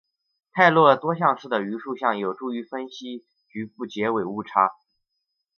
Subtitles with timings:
[0.51, 4.71] 泰勒多项式的余数项有助于分析局部截尾误差。